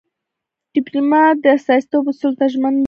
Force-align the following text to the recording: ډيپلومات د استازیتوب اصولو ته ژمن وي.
ډيپلومات 0.75 1.35
د 1.43 1.45
استازیتوب 1.57 2.03
اصولو 2.09 2.37
ته 2.39 2.45
ژمن 2.53 2.73
وي. 2.75 2.79